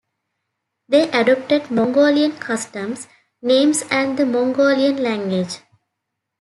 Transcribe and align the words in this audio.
They 0.89 1.11
adopted 1.11 1.69
Mongolian 1.69 2.31
customs, 2.31 3.07
names 3.39 3.83
and 3.91 4.17
the 4.17 4.25
Mongolian 4.25 4.97
language. 4.97 5.59